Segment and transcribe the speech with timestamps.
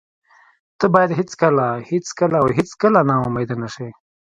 [0.79, 3.89] ته باید هېڅکله، هېڅکله او هېڅکله نا امید نشې.